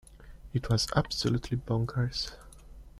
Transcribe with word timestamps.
It 0.51 0.67
was 0.67 0.87
absolutely 0.95 1.57
bonkers. 1.57 2.31